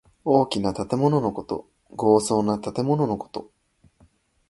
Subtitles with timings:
[0.25, 1.69] 大きな建物のこと。
[1.91, 3.51] 豪壮な建物のこと。